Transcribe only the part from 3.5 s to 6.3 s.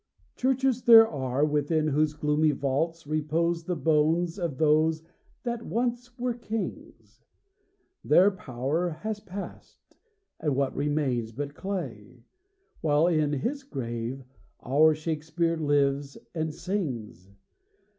the bones of those that once